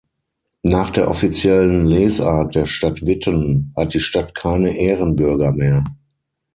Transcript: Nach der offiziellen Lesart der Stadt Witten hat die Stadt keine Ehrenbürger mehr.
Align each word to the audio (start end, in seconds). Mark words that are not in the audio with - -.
Nach 0.63 0.89
der 0.89 1.11
offiziellen 1.11 1.85
Lesart 1.85 2.55
der 2.55 2.65
Stadt 2.65 3.05
Witten 3.05 3.71
hat 3.77 3.93
die 3.93 3.99
Stadt 3.99 4.33
keine 4.33 4.75
Ehrenbürger 4.75 5.51
mehr. 5.51 5.83